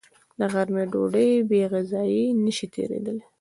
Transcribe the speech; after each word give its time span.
د 0.39 0.41
غرمې 0.53 0.83
ډوډۍ 0.91 1.31
بېغذايي 1.49 2.25
نشي 2.43 2.67
تېرېدلی 2.73 3.23